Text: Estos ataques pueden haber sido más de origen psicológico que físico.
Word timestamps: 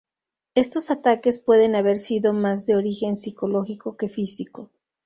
Estos 0.55 0.89
ataques 0.89 1.37
pueden 1.37 1.75
haber 1.75 1.99
sido 1.99 2.33
más 2.33 2.65
de 2.65 2.75
origen 2.75 3.15
psicológico 3.15 3.97
que 3.97 4.09
físico. 4.09 4.71